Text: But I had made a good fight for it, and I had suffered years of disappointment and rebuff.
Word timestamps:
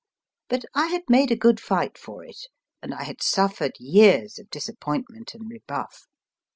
But 0.49 0.65
I 0.73 0.87
had 0.87 1.03
made 1.09 1.29
a 1.29 1.35
good 1.35 1.59
fight 1.59 1.95
for 1.95 2.25
it, 2.25 2.47
and 2.81 2.91
I 2.91 3.03
had 3.03 3.21
suffered 3.21 3.73
years 3.77 4.39
of 4.39 4.49
disappointment 4.49 5.35
and 5.35 5.47
rebuff. 5.47 6.07